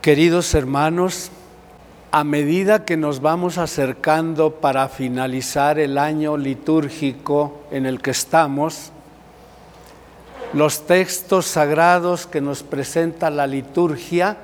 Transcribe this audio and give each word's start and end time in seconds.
Queridos 0.00 0.54
hermanos, 0.54 1.30
a 2.12 2.24
medida 2.24 2.86
que 2.86 2.96
nos 2.96 3.20
vamos 3.20 3.58
acercando 3.58 4.52
para 4.54 4.88
finalizar 4.88 5.78
el 5.78 5.98
año 5.98 6.38
litúrgico 6.38 7.60
en 7.70 7.84
el 7.84 8.00
que 8.00 8.12
estamos, 8.12 8.90
los 10.54 10.86
textos 10.86 11.44
sagrados 11.44 12.26
que 12.26 12.40
nos 12.40 12.62
presenta 12.62 13.28
la 13.28 13.46
liturgia 13.46 14.38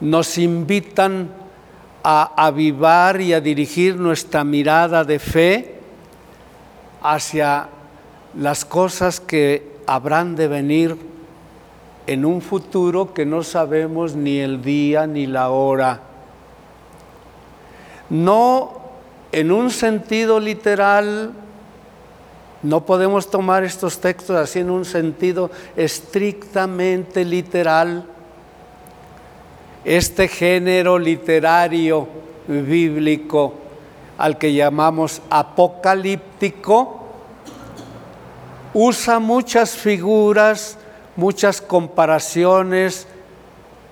nos 0.00 0.36
invitan 0.36 1.43
a 2.04 2.46
avivar 2.46 3.20
y 3.20 3.32
a 3.32 3.40
dirigir 3.40 3.96
nuestra 3.96 4.44
mirada 4.44 5.04
de 5.04 5.18
fe 5.18 5.74
hacia 7.02 7.68
las 8.38 8.64
cosas 8.64 9.20
que 9.20 9.78
habrán 9.86 10.36
de 10.36 10.48
venir 10.48 10.96
en 12.06 12.26
un 12.26 12.42
futuro 12.42 13.14
que 13.14 13.24
no 13.24 13.42
sabemos 13.42 14.14
ni 14.14 14.38
el 14.38 14.62
día 14.62 15.06
ni 15.06 15.26
la 15.26 15.48
hora. 15.48 16.00
No 18.10 18.82
en 19.32 19.50
un 19.50 19.70
sentido 19.70 20.38
literal, 20.38 21.32
no 22.62 22.86
podemos 22.86 23.30
tomar 23.30 23.64
estos 23.64 23.98
textos 23.98 24.36
así 24.36 24.60
en 24.60 24.70
un 24.70 24.84
sentido 24.84 25.50
estrictamente 25.76 27.24
literal. 27.24 28.06
Este 29.84 30.28
género 30.28 30.98
literario 30.98 32.08
bíblico 32.48 33.52
al 34.16 34.38
que 34.38 34.54
llamamos 34.54 35.20
apocalíptico 35.28 37.04
usa 38.72 39.18
muchas 39.18 39.76
figuras, 39.76 40.78
muchas 41.16 41.60
comparaciones, 41.60 43.06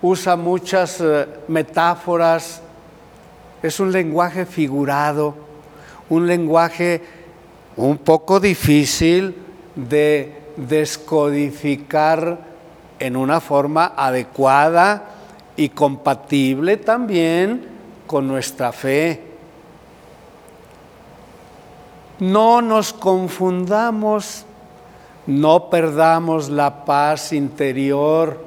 usa 0.00 0.34
muchas 0.36 0.98
eh, 1.02 1.26
metáforas. 1.48 2.62
Es 3.62 3.78
un 3.78 3.92
lenguaje 3.92 4.46
figurado, 4.46 5.34
un 6.08 6.26
lenguaje 6.26 7.02
un 7.76 7.98
poco 7.98 8.40
difícil 8.40 9.36
de 9.76 10.40
descodificar 10.56 12.38
en 12.98 13.14
una 13.14 13.40
forma 13.40 13.92
adecuada 13.94 15.11
y 15.56 15.68
compatible 15.68 16.76
también 16.76 17.66
con 18.06 18.28
nuestra 18.28 18.72
fe. 18.72 19.22
No 22.18 22.62
nos 22.62 22.92
confundamos, 22.92 24.44
no 25.26 25.70
perdamos 25.70 26.48
la 26.48 26.84
paz 26.84 27.32
interior, 27.32 28.44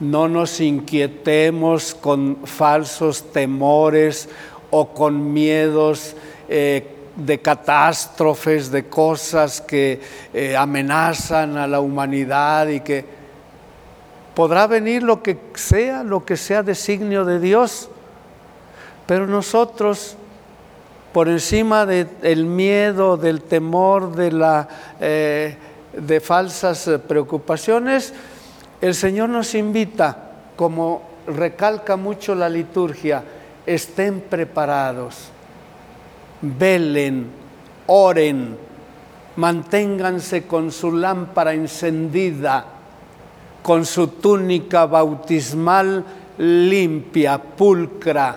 no 0.00 0.28
nos 0.28 0.60
inquietemos 0.60 1.94
con 1.94 2.38
falsos 2.44 3.32
temores 3.32 4.28
o 4.70 4.88
con 4.88 5.32
miedos 5.32 6.16
eh, 6.48 6.90
de 7.16 7.40
catástrofes, 7.40 8.70
de 8.70 8.86
cosas 8.86 9.60
que 9.60 10.00
eh, 10.32 10.56
amenazan 10.56 11.56
a 11.56 11.66
la 11.66 11.80
humanidad 11.80 12.68
y 12.68 12.80
que 12.80 13.23
podrá 14.34 14.66
venir 14.66 15.02
lo 15.02 15.22
que 15.22 15.38
sea, 15.54 16.02
lo 16.02 16.24
que 16.24 16.36
sea 16.36 16.62
designio 16.62 17.24
de 17.24 17.40
Dios, 17.40 17.88
pero 19.06 19.26
nosotros, 19.26 20.16
por 21.12 21.28
encima 21.28 21.86
del 21.86 22.46
miedo, 22.46 23.16
del 23.16 23.42
temor, 23.42 24.14
de, 24.14 24.66
eh, 25.00 26.20
falsas 26.20 26.90
preocupaciones, 27.06 28.12
el 28.80 28.94
Señor 28.94 29.28
nos 29.28 29.54
invita, 29.54 30.32
como 30.56 31.02
recalca 31.26 31.96
mucho 31.96 32.34
la 32.34 32.48
liturgia, 32.48 33.22
estén 33.66 34.20
preparados 34.20 35.30
velen, 36.44 37.30
oren, 37.86 38.56
manténganse 39.36 40.46
con 40.46 40.70
su 40.70 40.92
lámpara 40.92 41.54
encendida, 41.54 42.64
con 43.64 43.86
su 43.86 44.08
túnica 44.08 44.84
bautismal 44.84 46.04
limpia, 46.36 47.40
pulcra. 47.40 48.36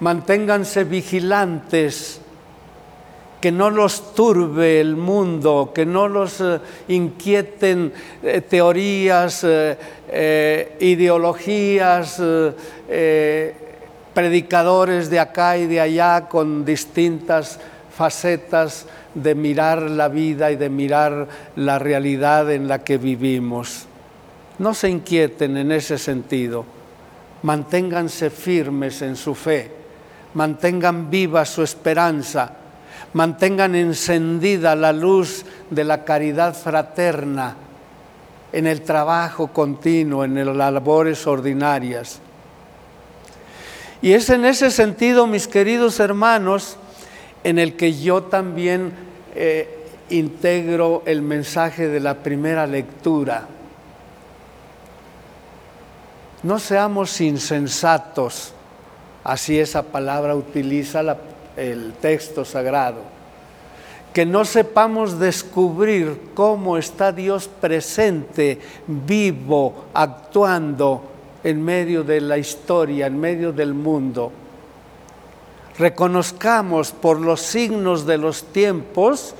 Manténganse 0.00 0.84
vigilantes, 0.84 2.18
que 3.42 3.52
no 3.52 3.68
los 3.68 4.14
turbe 4.14 4.80
el 4.80 4.96
mundo, 4.96 5.72
que 5.74 5.84
no 5.84 6.08
los 6.08 6.40
eh, 6.40 6.60
inquieten 6.88 7.92
eh, 8.22 8.40
teorías, 8.40 9.44
eh, 9.44 10.76
ideologías, 10.80 12.22
predicadores 14.14 15.10
de 15.10 15.20
acá 15.20 15.58
y 15.58 15.66
de 15.66 15.78
allá 15.78 16.26
con 16.26 16.64
distintas 16.64 17.60
facetas 17.94 18.86
de 19.14 19.34
mirar 19.34 19.82
la 19.82 20.08
vida 20.08 20.50
y 20.50 20.56
de 20.56 20.70
mirar 20.70 21.28
la 21.56 21.78
realidad 21.78 22.50
en 22.50 22.66
la 22.66 22.82
que 22.82 22.96
vivimos. 22.96 23.89
No 24.60 24.74
se 24.74 24.90
inquieten 24.90 25.56
en 25.56 25.72
ese 25.72 25.96
sentido, 25.96 26.66
manténganse 27.44 28.28
firmes 28.28 29.00
en 29.00 29.16
su 29.16 29.34
fe, 29.34 29.72
mantengan 30.34 31.08
viva 31.08 31.46
su 31.46 31.62
esperanza, 31.62 32.52
mantengan 33.14 33.74
encendida 33.74 34.76
la 34.76 34.92
luz 34.92 35.46
de 35.70 35.82
la 35.82 36.04
caridad 36.04 36.54
fraterna 36.54 37.56
en 38.52 38.66
el 38.66 38.82
trabajo 38.82 39.46
continuo, 39.46 40.24
en 40.24 40.34
las 40.58 40.72
labores 40.74 41.26
ordinarias. 41.26 42.20
Y 44.02 44.12
es 44.12 44.28
en 44.28 44.44
ese 44.44 44.70
sentido, 44.70 45.26
mis 45.26 45.48
queridos 45.48 46.00
hermanos, 46.00 46.76
en 47.44 47.58
el 47.58 47.76
que 47.76 47.98
yo 47.98 48.24
también 48.24 48.92
eh, 49.34 49.86
integro 50.10 51.02
el 51.06 51.22
mensaje 51.22 51.88
de 51.88 52.00
la 52.00 52.22
primera 52.22 52.66
lectura. 52.66 53.48
No 56.42 56.58
seamos 56.58 57.20
insensatos, 57.20 58.52
así 59.22 59.58
esa 59.58 59.82
palabra 59.82 60.34
utiliza 60.34 61.02
el 61.56 61.92
texto 62.00 62.46
sagrado. 62.46 63.02
Que 64.14 64.24
no 64.24 64.44
sepamos 64.44 65.18
descubrir 65.18 66.30
cómo 66.34 66.78
está 66.78 67.12
Dios 67.12 67.46
presente, 67.46 68.58
vivo, 68.86 69.84
actuando 69.92 71.02
en 71.44 71.62
medio 71.62 72.02
de 72.04 72.22
la 72.22 72.38
historia, 72.38 73.06
en 73.06 73.20
medio 73.20 73.52
del 73.52 73.74
mundo. 73.74 74.32
Reconozcamos 75.78 76.92
por 76.92 77.20
los 77.20 77.42
signos 77.42 78.06
de 78.06 78.18
los 78.18 78.44
tiempos 78.44 79.34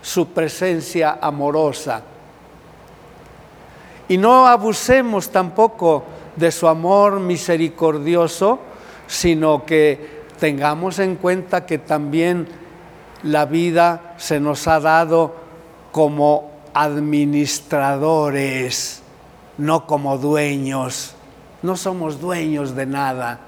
su 0.00 0.28
presencia 0.28 1.18
amorosa. 1.20 2.02
Y 4.08 4.18
no 4.18 4.46
abusemos 4.46 5.30
tampoco 5.30 6.02
de 6.36 6.50
su 6.50 6.68
amor 6.68 7.20
misericordioso, 7.20 8.60
sino 9.06 9.66
que 9.66 10.22
tengamos 10.38 10.98
en 10.98 11.16
cuenta 11.16 11.66
que 11.66 11.76
también 11.78 12.48
la 13.22 13.44
vida 13.46 14.14
se 14.16 14.40
nos 14.40 14.66
ha 14.68 14.80
dado 14.80 15.34
como 15.92 16.50
administradores, 16.74 19.02
no 19.58 19.86
como 19.86 20.16
dueños 20.18 21.14
no 21.62 21.76
somos 21.76 22.20
dueños 22.20 22.74
de 22.74 22.86
nada. 22.86 23.38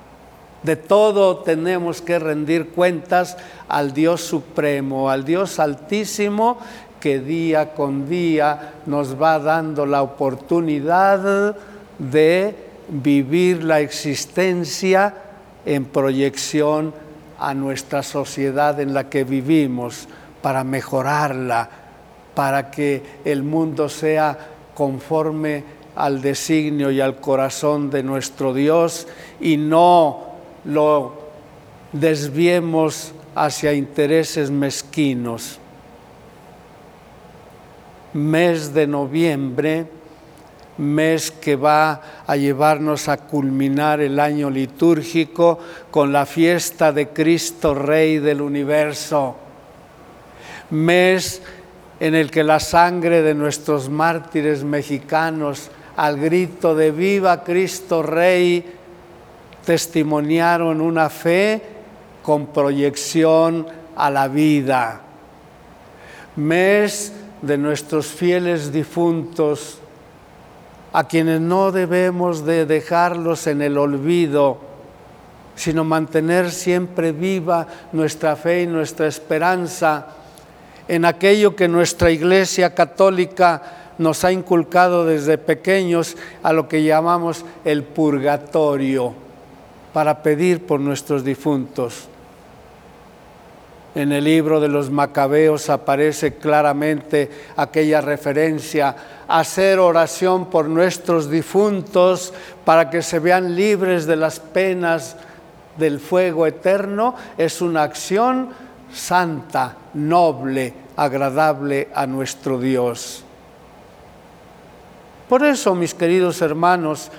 De 0.62 0.76
todo 0.76 1.38
tenemos 1.38 2.00
que 2.00 2.18
rendir 2.18 2.70
cuentas 2.70 3.36
al 3.68 3.92
Dios 3.92 4.22
Supremo, 4.22 5.10
al 5.10 5.24
Dios 5.24 5.58
Altísimo, 5.58 6.58
que 7.00 7.20
día 7.20 7.74
con 7.74 8.08
día 8.08 8.74
nos 8.86 9.20
va 9.20 9.38
dando 9.38 9.84
la 9.84 10.00
oportunidad 10.00 11.54
de 11.98 12.56
vivir 12.88 13.64
la 13.64 13.80
existencia 13.80 15.14
en 15.64 15.84
proyección 15.86 16.94
a 17.38 17.54
nuestra 17.54 18.02
sociedad 18.02 18.80
en 18.80 18.94
la 18.94 19.08
que 19.08 19.24
vivimos, 19.24 20.08
para 20.42 20.62
mejorarla, 20.62 21.68
para 22.34 22.70
que 22.70 23.02
el 23.24 23.42
mundo 23.42 23.88
sea 23.88 24.36
conforme 24.74 25.64
al 25.96 26.20
designio 26.20 26.90
y 26.90 27.00
al 27.00 27.16
corazón 27.16 27.90
de 27.90 28.02
nuestro 28.02 28.52
Dios 28.52 29.06
y 29.40 29.56
no 29.56 30.34
lo 30.64 31.14
desviemos 31.92 33.12
hacia 33.34 33.72
intereses 33.72 34.50
mezquinos. 34.50 35.58
Mes 38.12 38.74
de 38.74 38.86
noviembre, 38.86 39.86
mes 40.78 41.30
que 41.30 41.56
va 41.56 42.00
a 42.26 42.36
llevarnos 42.36 43.08
a 43.08 43.16
culminar 43.16 44.00
el 44.00 44.18
año 44.18 44.50
litúrgico 44.50 45.58
con 45.90 46.12
la 46.12 46.26
fiesta 46.26 46.92
de 46.92 47.08
Cristo 47.08 47.74
Rey 47.74 48.18
del 48.18 48.40
universo. 48.40 49.36
Mes 50.70 51.42
en 52.00 52.14
el 52.14 52.30
que 52.30 52.42
la 52.42 52.60
sangre 52.60 53.22
de 53.22 53.34
nuestros 53.34 53.88
mártires 53.88 54.64
mexicanos 54.64 55.70
al 55.96 56.18
grito 56.18 56.74
de 56.74 56.90
viva 56.90 57.44
Cristo 57.44 58.02
Rey 58.02 58.64
testimoniaron 59.64 60.80
una 60.80 61.08
fe 61.08 61.62
con 62.22 62.48
proyección 62.48 63.66
a 63.96 64.10
la 64.10 64.28
vida. 64.28 65.00
Mes 66.36 67.12
de 67.42 67.58
nuestros 67.58 68.06
fieles 68.06 68.72
difuntos, 68.72 69.78
a 70.94 71.08
quienes 71.08 71.40
no 71.40 71.72
debemos 71.72 72.46
de 72.46 72.66
dejarlos 72.66 73.48
en 73.48 73.62
el 73.62 73.78
olvido, 73.78 74.58
sino 75.56 75.82
mantener 75.82 76.52
siempre 76.52 77.10
viva 77.10 77.66
nuestra 77.90 78.36
fe 78.36 78.62
y 78.62 78.66
nuestra 78.68 79.08
esperanza 79.08 80.06
en 80.86 81.04
aquello 81.04 81.56
que 81.56 81.66
nuestra 81.66 82.12
Iglesia 82.12 82.76
Católica 82.76 83.90
nos 83.98 84.24
ha 84.24 84.30
inculcado 84.30 85.04
desde 85.04 85.36
pequeños 85.36 86.16
a 86.44 86.52
lo 86.52 86.68
que 86.68 86.84
llamamos 86.84 87.44
el 87.64 87.82
purgatorio, 87.82 89.14
para 89.92 90.22
pedir 90.22 90.64
por 90.64 90.78
nuestros 90.78 91.24
difuntos. 91.24 92.08
En 93.94 94.10
el 94.10 94.24
libro 94.24 94.60
de 94.60 94.66
los 94.66 94.90
Macabeos 94.90 95.70
aparece 95.70 96.34
claramente 96.34 97.30
aquella 97.56 98.00
referencia 98.00 98.96
hacer 99.28 99.78
oración 99.78 100.50
por 100.50 100.68
nuestros 100.68 101.30
difuntos 101.30 102.32
para 102.64 102.90
que 102.90 103.02
se 103.02 103.20
vean 103.20 103.54
libres 103.54 104.06
de 104.06 104.16
las 104.16 104.40
penas 104.40 105.16
del 105.76 106.00
fuego 106.00 106.44
eterno. 106.46 107.14
Es 107.38 107.62
una 107.62 107.84
acción 107.84 108.48
santa, 108.92 109.76
noble, 109.94 110.74
agradable 110.96 111.88
a 111.94 112.04
nuestro 112.06 112.58
Dios. 112.58 113.22
Por 115.28 115.44
eso, 115.44 115.72
mis 115.76 115.94
queridos 115.94 116.42
hermanos, 116.42 117.12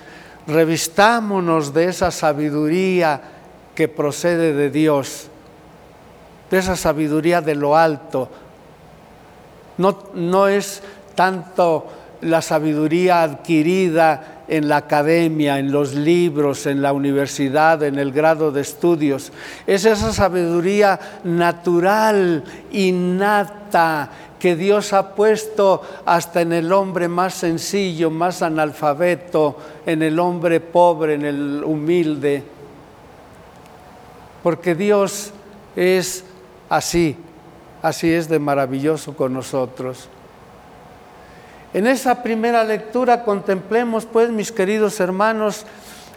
revistámonos 0.46 1.74
de 1.74 1.86
esa 1.86 2.12
sabiduría 2.12 3.22
que 3.74 3.88
procede 3.88 4.54
de 4.54 4.70
Dios 4.70 5.30
esa 6.56 6.76
sabiduría 6.76 7.42
de 7.42 7.56
lo 7.56 7.76
alto. 7.78 8.30
No, 9.78 9.98
no 10.14 10.48
es 10.48 10.82
tanto 11.16 11.88
la 12.22 12.42
sabiduría 12.42 13.24
adquirida 13.24 14.44
en 14.48 14.68
la 14.68 14.78
academia, 14.78 15.60
en 15.60 15.72
los 15.72 15.94
libros, 15.94 16.66
en 16.66 16.82
la 16.82 16.94
universidad, 16.94 17.84
en 17.84 17.98
el 17.98 18.12
grado 18.12 18.52
de 18.52 18.62
estudios. 18.62 19.32
Es 19.66 19.86
esa 19.86 20.14
sabiduría 20.14 21.00
natural, 21.24 22.44
innata, 22.72 24.10
que 24.40 24.56
Dios 24.56 24.94
ha 24.94 25.16
puesto 25.16 25.82
hasta 26.06 26.42
en 26.42 26.54
el 26.54 26.72
hombre 26.72 27.08
más 27.08 27.34
sencillo, 27.34 28.12
más 28.12 28.42
analfabeto, 28.42 29.58
en 29.86 30.04
el 30.04 30.20
hombre 30.20 30.60
pobre, 30.60 31.16
en 31.16 31.26
el 31.26 31.64
humilde. 31.64 32.44
Porque 34.44 34.76
Dios 34.76 35.32
es 35.76 36.24
Así, 36.70 37.16
así 37.82 38.12
es 38.12 38.28
de 38.28 38.40
maravilloso 38.40 39.16
con 39.16 39.34
nosotros. 39.34 40.10
En 41.74 41.88
esa 41.88 42.24
primera 42.24 42.64
lectura 42.64 43.24
contemplemos, 43.24 44.06
pues, 44.06 44.30
mis 44.30 44.52
queridos 44.52 45.00
hermanos, 45.00 45.66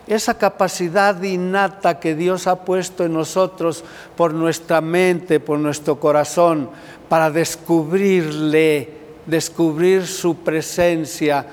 esa 0.07 0.39
capacidad 0.39 1.21
innata 1.23 2.01
que 2.01 2.15
Dios 2.15 2.47
ha 2.47 2.65
puesto 2.65 3.05
en 3.05 3.13
nosotros 3.13 3.85
por 4.17 4.33
nuestra 4.33 4.81
mente, 4.81 5.41
por 5.41 5.59
nuestro 5.59 6.01
corazón, 6.01 6.71
para 7.09 7.31
descubrirle, 7.31 8.91
descubrir 9.27 10.07
su 10.07 10.37
presencia, 10.37 11.45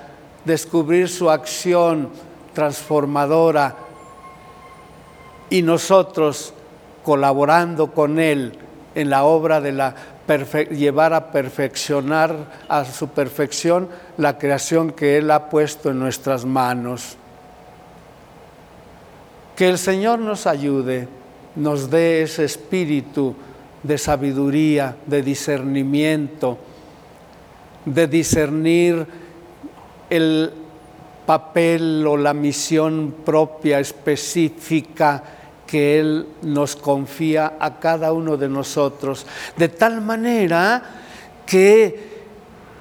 descubrir 0.46 1.10
su 1.10 1.30
acción 1.30 2.10
transformadora 2.54 3.76
y 5.50 5.62
nosotros 5.62 6.54
colaborando 7.04 7.92
con 7.92 8.20
Él 8.20 8.58
en 8.96 9.10
la 9.10 9.26
obra 9.26 9.62
de 9.62 9.74
la 9.74 9.96
llevar 10.72 11.14
a 11.14 11.32
perfeccionar 11.32 12.36
a 12.68 12.84
su 12.86 13.10
perfección 13.10 13.90
la 14.18 14.38
creación 14.38 14.92
que 14.92 15.18
Él 15.18 15.30
ha 15.30 15.50
puesto 15.50 15.92
en 15.92 16.00
nuestras 16.00 16.46
manos. 16.46 17.18
Que 19.56 19.70
el 19.70 19.78
Señor 19.78 20.20
nos 20.20 20.48
ayude, 20.48 21.08
nos 21.56 21.90
dé 21.90 22.24
ese 22.24 22.44
espíritu 22.44 23.36
de 23.84 23.98
sabiduría, 23.98 24.96
de 25.06 25.22
discernimiento, 25.22 26.58
de 27.86 28.08
discernir 28.08 29.06
el 30.10 30.52
papel 31.26 32.06
o 32.08 32.18
la 32.18 32.34
misión 32.34 33.16
propia, 33.24 33.80
específica, 33.80 35.24
que 35.68 36.00
Él 36.00 36.28
nos 36.42 36.76
confía 36.76 37.54
a 37.60 37.80
cada 37.80 38.14
uno 38.14 38.38
de 38.38 38.50
nosotros, 38.50 39.26
de 39.58 39.70
tal 39.70 40.02
manera 40.02 40.84
que 41.46 42.16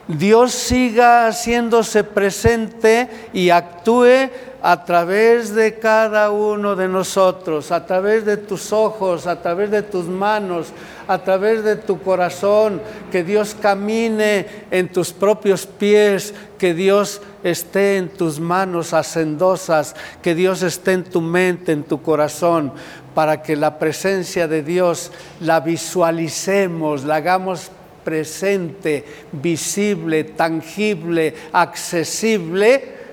Dios 0.06 0.52
siga 0.52 1.26
haciéndose 1.26 2.04
presente 2.04 3.08
y 3.32 3.50
actúe 3.50 4.28
a 4.66 4.82
través 4.82 5.54
de 5.54 5.78
cada 5.78 6.30
uno 6.30 6.74
de 6.74 6.88
nosotros, 6.88 7.70
a 7.70 7.84
través 7.84 8.24
de 8.24 8.38
tus 8.38 8.72
ojos, 8.72 9.26
a 9.26 9.42
través 9.42 9.70
de 9.70 9.82
tus 9.82 10.06
manos, 10.06 10.68
a 11.06 11.18
través 11.18 11.62
de 11.62 11.76
tu 11.76 12.00
corazón, 12.00 12.80
que 13.12 13.22
Dios 13.22 13.54
camine 13.54 14.46
en 14.70 14.88
tus 14.88 15.12
propios 15.12 15.66
pies, 15.66 16.32
que 16.56 16.72
Dios 16.72 17.20
esté 17.42 17.98
en 17.98 18.08
tus 18.08 18.40
manos 18.40 18.94
hacendosas, 18.94 19.94
que 20.22 20.34
Dios 20.34 20.62
esté 20.62 20.92
en 20.92 21.04
tu 21.04 21.20
mente, 21.20 21.72
en 21.72 21.82
tu 21.84 22.00
corazón, 22.00 22.72
para 23.14 23.42
que 23.42 23.56
la 23.56 23.78
presencia 23.78 24.48
de 24.48 24.62
Dios 24.62 25.12
la 25.40 25.60
visualicemos, 25.60 27.04
la 27.04 27.16
hagamos 27.16 27.70
presente, 28.02 29.04
visible, 29.30 30.24
tangible, 30.24 31.34
accesible 31.52 33.03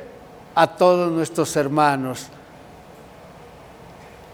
a 0.55 0.67
todos 0.67 1.11
nuestros 1.11 1.55
hermanos. 1.55 2.27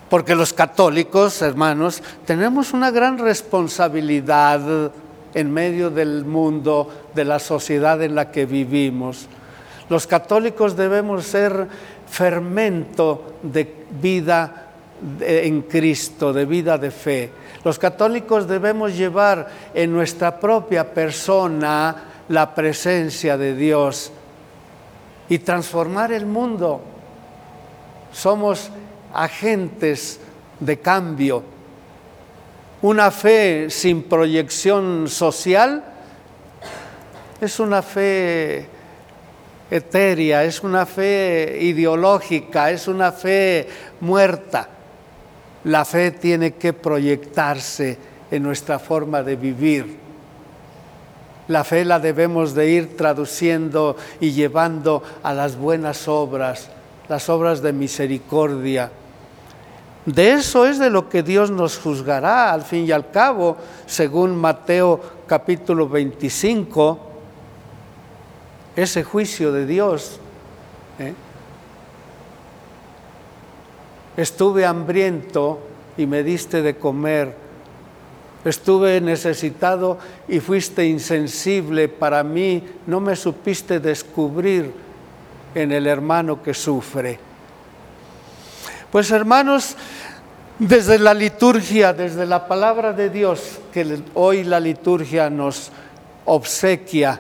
Porque 0.10 0.36
los 0.36 0.54
católicos, 0.54 1.42
hermanos, 1.42 2.02
tenemos 2.26 2.74
una 2.74 2.92
gran 2.92 3.18
responsabilidad 3.18 4.92
en 5.34 5.52
medio 5.52 5.90
del 5.90 6.24
mundo, 6.24 6.90
de 7.14 7.26
la 7.26 7.40
sociedad 7.40 8.02
en 8.02 8.16
la 8.16 8.32
que 8.32 8.46
vivimos. 8.46 9.28
Los 9.90 10.08
católicos 10.08 10.76
debemos 10.76 11.26
ser 11.26 11.68
fermento 12.10 13.34
de 13.44 13.86
vida 14.02 14.64
en 15.20 15.62
Cristo, 15.64 16.34
de 16.34 16.46
vida 16.46 16.78
de 16.78 16.92
fe. 16.92 17.32
Los 17.64 17.78
católicos 17.78 18.48
debemos 18.48 18.96
llevar 18.96 19.48
en 19.74 19.92
nuestra 19.92 20.40
propia 20.40 20.94
persona 20.94 21.96
la 22.30 22.54
presencia 22.56 23.38
de 23.38 23.56
Dios 23.56 24.12
y 25.30 25.40
transformar 25.40 26.12
el 26.12 26.26
mundo. 26.26 26.82
Somos 28.12 28.70
agentes 29.14 30.20
de 30.60 30.80
cambio. 30.80 31.44
Una 32.82 33.12
fe 33.12 33.70
sin 33.70 34.04
proyección 34.04 35.08
social 35.08 35.84
es 37.42 37.60
una 37.60 37.82
fe 37.82 38.68
etérea, 39.70 40.44
es 40.44 40.64
una 40.64 40.86
fe 40.86 41.58
ideológica, 41.62 42.72
es 42.72 42.88
una 42.88 43.12
fe 43.12 43.68
muerta. 44.00 44.70
La 45.64 45.84
fe 45.86 46.12
tiene 46.12 46.54
que 46.54 46.74
proyectarse 46.74 47.98
en 48.32 48.44
nuestra 48.44 48.80
forma 48.80 49.24
de 49.24 49.36
vivir. 49.36 50.07
La 51.48 51.64
fe 51.64 51.86
la 51.86 52.00
debemos 52.00 52.54
de 52.54 52.70
ir 52.70 52.98
traduciendo 52.98 53.96
y 54.20 54.32
llevando 54.32 55.02
a 55.24 55.34
las 55.34 55.56
buenas 55.56 56.08
obras, 56.08 56.70
las 57.08 57.30
obras 57.30 57.62
de 57.62 57.72
misericordia. 57.72 58.92
De 60.06 60.34
eso 60.34 60.66
es 60.66 60.80
de 60.80 60.90
lo 60.90 61.10
que 61.10 61.24
Dios 61.24 61.52
nos 61.52 61.78
juzgará 61.78 62.52
al 62.54 62.64
fin 62.64 62.86
y 62.86 62.92
al 62.92 63.12
cabo, 63.12 63.58
según 63.86 64.36
Mateo 64.36 65.00
capítulo 65.28 65.88
25, 65.90 67.00
ese 68.76 69.04
juicio 69.04 69.52
de 69.52 69.66
Dios. 69.66 70.20
¿eh? 71.00 71.14
Estuve 74.16 74.66
hambriento 74.66 75.60
y 75.98 76.06
me 76.06 76.24
diste 76.24 76.62
de 76.62 76.78
comer. 76.78 77.47
Estuve 78.46 79.02
necesitado 79.02 79.98
y 80.28 80.40
fuiste 80.40 80.86
insensible 80.86 81.90
para 81.90 82.24
mí. 82.24 82.64
No 82.86 83.00
me 83.00 83.16
supiste 83.16 83.80
descubrir. 83.80 84.88
en 85.56 85.72
el 85.72 85.88
hermano 85.88 86.44
que 86.44 86.54
sufre. 86.54 87.20
Pues 88.92 89.10
hermanos, 89.10 89.76
desde 90.60 91.00
la 91.00 91.14
liturgia, 91.14 91.94
desde 91.94 92.26
la 92.28 92.48
palabra 92.48 92.94
de 92.94 93.10
Dios, 93.10 93.60
que 93.74 94.02
hoy 94.14 94.44
la 94.44 94.60
liturgia 94.60 95.30
nos 95.30 95.72
obsequia 96.26 97.20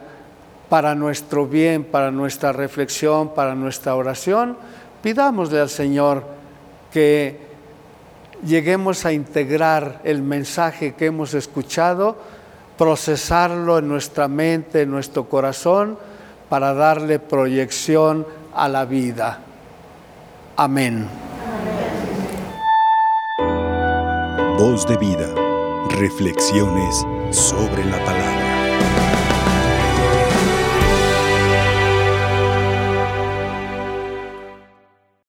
para 0.69 0.93
nuestro 0.93 1.47
bien, 1.47 1.83
para 1.83 2.11
nuestra 2.11 2.51
reflexión, 2.51 3.33
para 3.33 3.55
nuestra 3.55 3.95
oración, 3.95 4.57
pidámosle 5.01 5.59
al 5.59 5.69
Señor 5.69 6.23
que 6.91 7.46
lleguemos 8.45 9.05
a 9.05 9.13
integrar 9.13 10.01
el 10.03 10.21
mensaje 10.21 10.93
que 10.93 11.07
hemos 11.07 11.33
escuchado, 11.33 12.17
procesarlo 12.77 13.79
en 13.79 13.87
nuestra 13.87 14.27
mente, 14.27 14.83
en 14.83 14.91
nuestro 14.91 15.27
corazón, 15.27 15.97
para 16.49 16.73
darle 16.73 17.19
proyección 17.19 18.25
a 18.53 18.67
la 18.67 18.85
vida. 18.85 19.39
Amén. 20.55 21.07
Voz 24.57 24.87
de 24.87 24.97
vida. 24.97 25.27
Reflexiones 25.89 27.05
sobre 27.31 27.85
la 27.85 28.03
palabra. 28.03 29.06